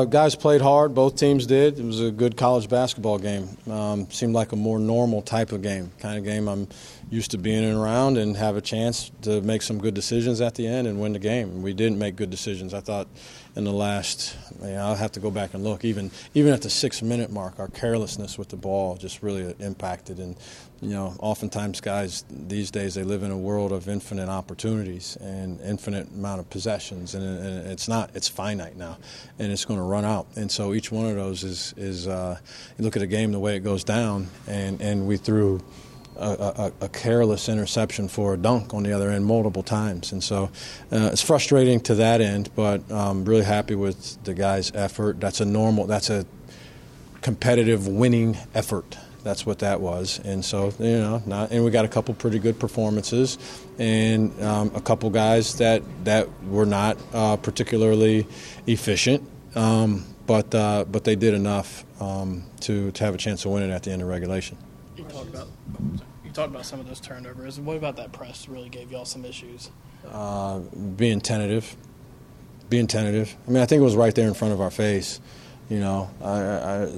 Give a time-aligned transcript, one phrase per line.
[0.00, 0.94] Uh, guys played hard.
[0.94, 1.78] Both teams did.
[1.78, 3.54] It was a good college basketball game.
[3.70, 6.68] Um, seemed like a more normal type of game, kind of game I'm
[7.10, 10.54] used to being in around and have a chance to make some good decisions at
[10.54, 11.60] the end and win the game.
[11.60, 12.72] We didn't make good decisions.
[12.72, 13.08] I thought
[13.56, 15.84] in the last, you know, I'll have to go back and look.
[15.84, 20.18] Even even at the six minute mark, our carelessness with the ball just really impacted.
[20.18, 20.36] And
[20.80, 25.60] you know, oftentimes guys these days they live in a world of infinite opportunities and
[25.60, 28.96] infinite amount of possessions, and, it's not it's finite now,
[29.38, 30.26] and it's going to run out.
[30.36, 32.38] And so each one of those is is uh,
[32.78, 35.60] you look at a game the way it goes down, and and we threw
[36.20, 40.12] a, a, careless interception for a dunk on the other end multiple times.
[40.12, 40.50] And so
[40.92, 45.20] uh, it's frustrating to that end, but I'm really happy with the guys' effort.
[45.20, 46.26] That's a normal, that's a
[47.22, 48.96] competitive winning effort.
[49.22, 52.38] That's what that was, and so you know, not, and we got a couple pretty
[52.38, 53.36] good performances,
[53.78, 58.26] and um, a couple guys that that were not uh, particularly
[58.66, 59.22] efficient,
[59.54, 63.62] um, but uh, but they did enough um, to to have a chance to win
[63.62, 64.56] it at the end of regulation.
[65.00, 65.48] You talked about
[66.24, 67.58] you talked about some of those turnovers.
[67.58, 69.70] What about that press really gave y'all some issues?
[70.06, 71.74] Uh, being tentative,
[72.68, 73.34] being tentative.
[73.48, 75.20] I mean, I think it was right there in front of our face.
[75.70, 76.92] You know, I, I,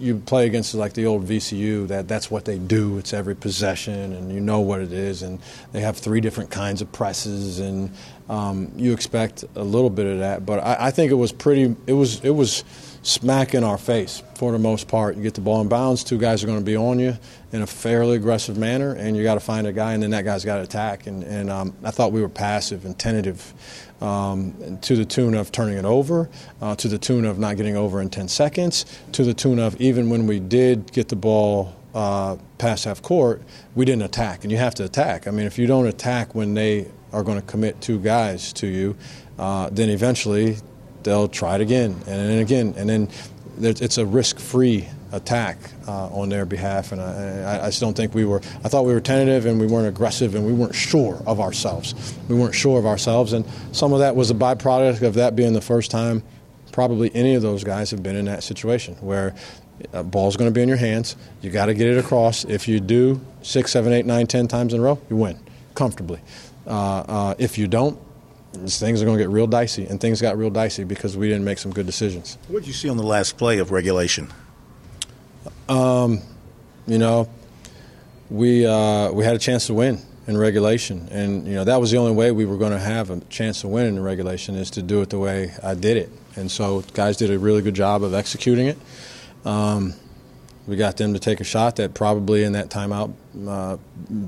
[0.00, 1.86] you play against like the old VCU.
[1.86, 2.98] That that's what they do.
[2.98, 5.22] It's every possession, and you know what it is.
[5.22, 5.38] And
[5.70, 7.92] they have three different kinds of presses, and
[8.28, 10.44] um, you expect a little bit of that.
[10.44, 11.76] But I, I think it was pretty.
[11.86, 12.64] It was it was
[13.06, 15.16] smack in our face for the most part.
[15.16, 17.16] You get the ball in bounds, two guys are going to be on you
[17.52, 20.24] in a fairly aggressive manner, and you got to find a guy, and then that
[20.24, 21.06] guy's got to attack.
[21.06, 23.54] And, and um, I thought we were passive and tentative
[24.00, 26.28] um, to the tune of turning it over,
[26.60, 29.80] uh, to the tune of not getting over in 10 seconds, to the tune of
[29.80, 33.40] even when we did get the ball uh, past half court,
[33.76, 34.42] we didn't attack.
[34.42, 35.28] And you have to attack.
[35.28, 38.66] I mean, if you don't attack when they are going to commit two guys to
[38.66, 38.96] you,
[39.38, 40.56] uh, then eventually
[41.06, 43.08] they'll try it again and then again, and then
[43.58, 45.56] it's a risk-free attack
[45.88, 46.92] uh, on their behalf.
[46.92, 48.42] And I, I, just don't think we were.
[48.62, 52.14] I thought we were tentative and we weren't aggressive and we weren't sure of ourselves.
[52.28, 55.54] We weren't sure of ourselves, and some of that was a byproduct of that being
[55.54, 56.22] the first time
[56.76, 59.34] probably any of those guys have been in that situation where
[59.94, 61.16] a ball's going to be in your hands.
[61.40, 62.44] You got to get it across.
[62.44, 65.38] If you do six, seven, eight, nine, ten times in a row, you win
[65.74, 66.20] comfortably.
[66.66, 67.98] Uh, uh, if you don't,
[68.56, 71.44] things are going to get real dicey, and things got real dicey because we didn't
[71.44, 72.38] make some good decisions.
[72.48, 74.32] What did you see on the last play of regulation?
[75.68, 76.20] Um,
[76.86, 77.28] you know,
[78.30, 81.90] we uh, we had a chance to win in regulation, and you know that was
[81.90, 84.54] the only way we were going to have a chance to win in the regulation
[84.54, 87.62] is to do it the way I did it, and so guys did a really
[87.62, 88.78] good job of executing it.
[89.44, 89.94] Um,
[90.66, 93.12] we got them to take a shot that probably in that timeout
[93.46, 93.76] uh,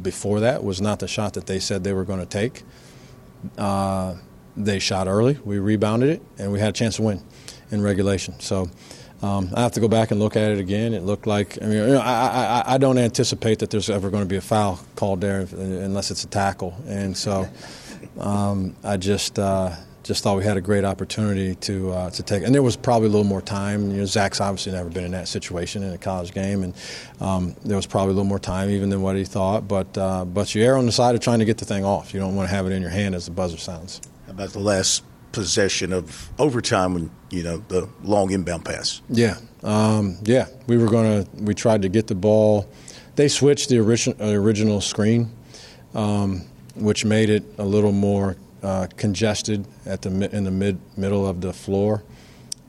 [0.02, 2.62] before that was not the shot that they said they were going to take.
[3.56, 4.14] Uh,
[4.56, 5.38] they shot early.
[5.44, 7.22] We rebounded it, and we had a chance to win
[7.70, 8.38] in regulation.
[8.40, 8.68] So
[9.22, 10.94] um, I have to go back and look at it again.
[10.94, 14.10] It looked like I mean, you know, I, I, I don't anticipate that there's ever
[14.10, 17.48] going to be a foul called there unless it's a tackle, and so
[18.18, 19.38] um, I just.
[19.38, 19.74] Uh,
[20.08, 23.08] just thought we had a great opportunity to uh, to take, and there was probably
[23.08, 23.90] a little more time.
[23.90, 26.74] You know, Zach's obviously never been in that situation in a college game, and
[27.20, 29.68] um, there was probably a little more time even than what he thought.
[29.68, 32.14] But uh, but you err on the side of trying to get the thing off.
[32.14, 34.00] You don't want to have it in your hand as the buzzer sounds.
[34.24, 39.02] How about the last possession of overtime when you know the long inbound pass?
[39.10, 40.46] Yeah, um, yeah.
[40.66, 41.26] We were gonna.
[41.34, 42.66] We tried to get the ball.
[43.16, 45.30] They switched the original original screen,
[45.94, 46.46] um,
[46.76, 51.40] which made it a little more uh, congested at the in the mid middle of
[51.40, 52.02] the floor,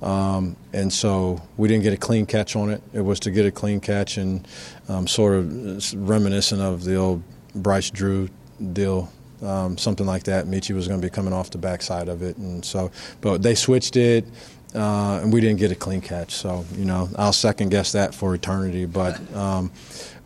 [0.01, 2.81] um, and so we didn't get a clean catch on it.
[2.93, 4.47] It was to get a clean catch and
[4.87, 7.23] um, sort of reminiscent of the old
[7.55, 8.29] Bryce Drew
[8.73, 9.11] deal.
[9.41, 10.47] Um, something like that.
[10.47, 13.55] Meechie was going to be coming off the backside of it, and so, but they
[13.55, 14.25] switched it,
[14.75, 16.31] uh, and we didn't get a clean catch.
[16.31, 18.85] So, you know, I'll second guess that for eternity.
[18.85, 19.71] But, um,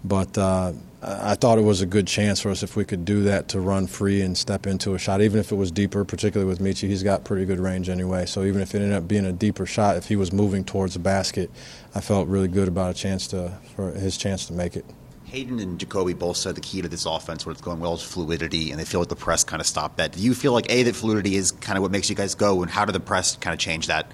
[0.04, 0.74] but uh,
[1.06, 3.60] I thought it was a good chance for us if we could do that to
[3.60, 6.88] run free and step into a shot, even if it was deeper, particularly with Meechie.
[6.88, 8.26] He's got pretty good range anyway.
[8.26, 10.94] So even if it ended up being a deeper shot, if he was moving towards
[10.94, 11.52] the basket,
[11.94, 14.86] I felt really good about a chance to for his chance to make it.
[15.26, 18.04] Hayden and Jacoby both said the key to this offense, when it's going well, is
[18.04, 20.12] fluidity, and they feel like the press kind of stopped that.
[20.12, 22.62] Do you feel like a that fluidity is kind of what makes you guys go,
[22.62, 24.12] and how did the press kind of change that?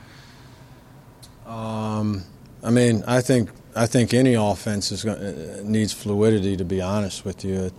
[1.46, 2.24] Um,
[2.63, 6.57] I mean, I think I think any offense is going, uh, needs fluidity.
[6.57, 7.71] To be honest with you,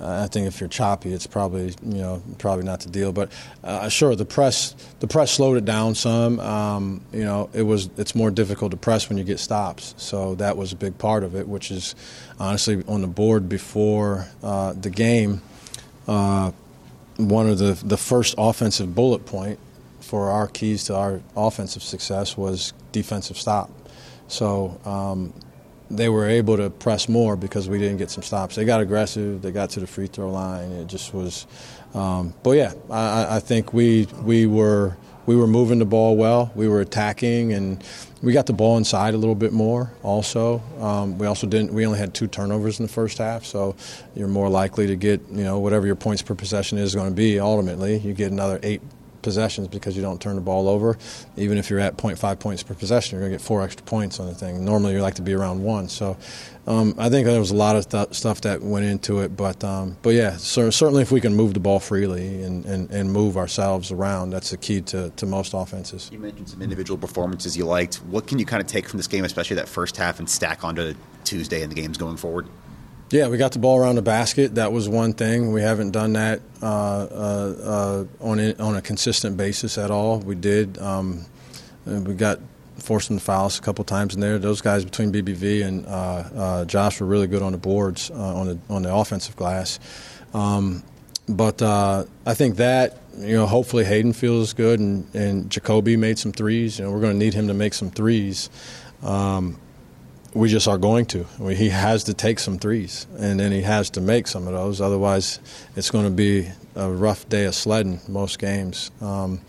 [0.00, 3.12] uh, I think if you're choppy, it's probably you know probably not the deal.
[3.12, 3.30] But
[3.62, 6.40] uh, sure, the press the press slowed it down some.
[6.40, 9.94] Um, you know, it was it's more difficult to press when you get stops.
[9.96, 11.94] So that was a big part of it, which is
[12.38, 15.42] honestly on the board before uh, the game.
[16.08, 16.52] Uh,
[17.16, 19.58] one of the the first offensive bullet point
[20.00, 23.70] for our keys to our offensive success was defensive stop.
[24.28, 25.32] So um,
[25.90, 28.54] they were able to press more because we didn't get some stops.
[28.54, 29.42] They got aggressive.
[29.42, 30.72] They got to the free throw line.
[30.72, 31.46] It just was.
[31.94, 36.52] Um, but yeah, I, I think we we were we were moving the ball well.
[36.54, 37.82] We were attacking, and
[38.22, 39.92] we got the ball inside a little bit more.
[40.02, 41.72] Also, um, we also didn't.
[41.72, 43.76] We only had two turnovers in the first half, so
[44.14, 47.14] you're more likely to get you know whatever your points per possession is going to
[47.14, 47.38] be.
[47.38, 48.82] Ultimately, you get another eight
[49.24, 50.96] possessions because you don't turn the ball over.
[51.36, 54.20] Even if you're at 0.5 points per possession, you're going to get four extra points
[54.20, 54.64] on the thing.
[54.64, 55.88] Normally, you like to be around one.
[55.88, 56.16] So
[56.66, 59.36] um, I think there was a lot of th- stuff that went into it.
[59.36, 62.90] But um, but yeah, so certainly if we can move the ball freely and, and,
[62.90, 66.10] and move ourselves around, that's the key to, to most offenses.
[66.12, 67.96] You mentioned some individual performances you liked.
[67.96, 70.64] What can you kind of take from this game, especially that first half, and stack
[70.64, 70.94] onto
[71.24, 72.46] Tuesday and the games going forward?
[73.14, 74.56] Yeah, we got the ball around the basket.
[74.56, 75.52] That was one thing.
[75.52, 80.18] We haven't done that uh, uh, uh, on a, on a consistent basis at all.
[80.18, 80.78] We did.
[80.78, 81.24] Um,
[81.86, 82.40] we got
[82.78, 84.40] forced to fouls a couple times in there.
[84.40, 88.14] Those guys between BBV and uh, uh, Josh were really good on the boards uh,
[88.16, 89.78] on the on the offensive glass.
[90.34, 90.82] Um,
[91.28, 96.32] but I think that you know hopefully Hayden feels good and, and Jacoby made some
[96.32, 96.80] threes.
[96.80, 98.50] You know we're going to need him to make some threes.
[99.04, 99.60] Um,
[100.34, 101.24] we just are going to.
[101.50, 104.80] he has to take some threes, and then he has to make some of those.
[104.80, 105.38] Otherwise,
[105.76, 108.90] it's going to be a rough day of sledding most games.
[109.00, 109.40] Um,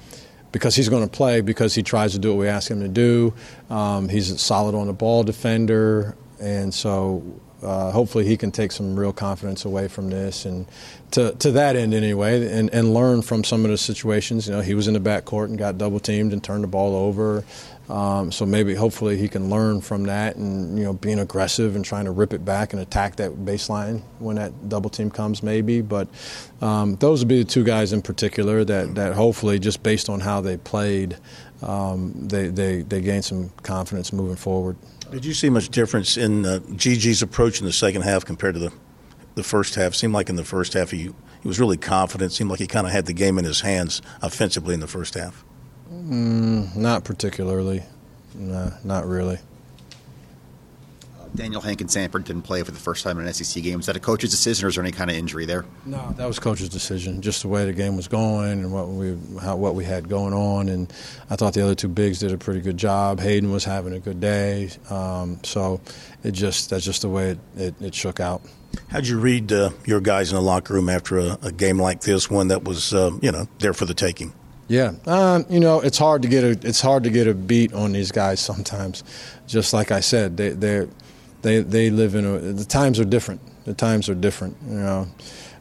[0.52, 2.88] because he's going to play because he tries to do what we ask him to
[2.88, 3.34] do.
[3.70, 7.24] Um, he's a solid on the ball defender, and so
[7.66, 10.66] uh, hopefully he can take some real confidence away from this and
[11.12, 14.62] to, to that end anyway and, and learn from some of the situations you know
[14.62, 17.44] he was in the back court and got double teamed and turned the ball over
[17.90, 21.86] um, so maybe, hopefully, he can learn from that and you know being aggressive and
[21.86, 25.82] trying to rip it back and attack that baseline when that double team comes, maybe.
[25.82, 26.08] But
[26.62, 30.20] um, those would be the two guys in particular that, that hopefully, just based on
[30.20, 31.18] how they played,
[31.62, 34.78] um, they, they they gain some confidence moving forward.
[35.12, 38.60] Did you see much difference in uh, GG's approach in the second half compared to
[38.60, 38.74] the
[39.36, 39.94] the first half?
[39.94, 41.12] Seemed like in the first half he
[41.42, 42.32] he was really confident.
[42.32, 45.14] Seemed like he kind of had the game in his hands offensively in the first
[45.14, 45.44] half.
[45.92, 47.84] Mm, not particularly.
[48.34, 49.40] No, not really.
[51.36, 53.78] Daniel Hankin Sanford didn't play for the first time in an SEC game.
[53.78, 55.66] Was that a coach's decision, or is there any kind of injury there?
[55.86, 57.22] No, that was coach's decision.
[57.22, 60.34] Just the way the game was going and what we how, what we had going
[60.34, 60.92] on, and
[61.30, 63.20] I thought the other two bigs did a pretty good job.
[63.20, 65.82] Hayden was having a good day, um, so
[66.24, 68.42] it just that's just the way it, it, it shook out.
[68.90, 72.02] How'd you read uh, your guys in the locker room after a, a game like
[72.02, 74.34] this, one that was uh, you know there for the taking?
[74.68, 77.74] Yeah, um, you know it's hard to get a it's hard to get a beat
[77.74, 79.04] on these guys sometimes.
[79.48, 80.88] Just like I said, they they
[81.42, 83.42] they they live in a the times are different.
[83.66, 84.58] The times are different.
[84.68, 85.08] You know,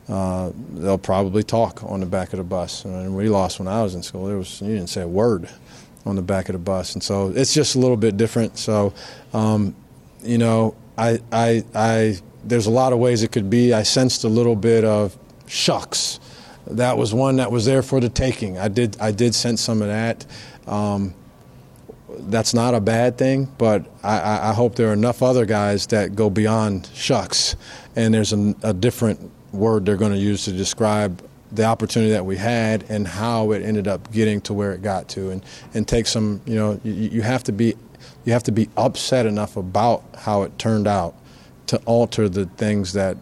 [0.08, 2.84] uh, they'll probably talk on the back of the bus.
[2.84, 4.26] And we lost when I was in school.
[4.26, 5.48] There was you didn't say a word
[6.06, 8.58] on the back of the bus, and so it's just a little bit different.
[8.58, 8.92] So,
[9.32, 9.74] um,
[10.22, 13.72] you know, I I I there's a lot of ways it could be.
[13.72, 15.16] I sensed a little bit of
[15.46, 16.20] shucks
[16.66, 18.58] that was one that was there for the taking.
[18.58, 20.24] I did I did sense some of that.
[20.66, 21.14] Um,
[22.18, 26.14] that's not a bad thing, but I, I, hope there are enough other guys that
[26.14, 27.56] go beyond shucks,
[27.96, 31.22] and there's a, a different word they're going to use to describe
[31.52, 35.08] the opportunity that we had and how it ended up getting to where it got
[35.10, 35.44] to, and
[35.74, 36.40] and take some.
[36.46, 37.74] You know, you, you have to be
[38.24, 41.14] you have to be upset enough about how it turned out
[41.66, 43.16] to alter the things that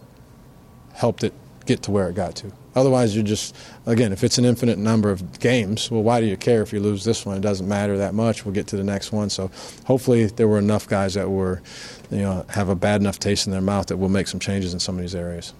[0.93, 1.33] helped it
[1.65, 2.51] get to where it got to.
[2.75, 3.55] Otherwise, you're just,
[3.85, 6.79] again, if it's an infinite number of games, well, why do you care if you
[6.79, 7.37] lose this one?
[7.37, 8.45] It doesn't matter that much.
[8.45, 9.29] We'll get to the next one.
[9.29, 9.51] So
[9.85, 11.61] hopefully there were enough guys that were,
[12.09, 14.73] you know, have a bad enough taste in their mouth that we'll make some changes
[14.73, 15.53] in some of these areas.